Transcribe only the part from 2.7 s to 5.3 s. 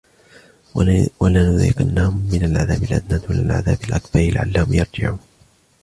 الأدنى دون العذاب الأكبر لعلهم يرجعون